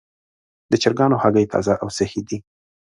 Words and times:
د 0.71 0.73
چرګانو 0.83 1.21
هګۍ 1.23 1.45
تازه 1.53 1.73
او 1.81 1.87
صحي 1.97 2.21
دي. 2.29 2.37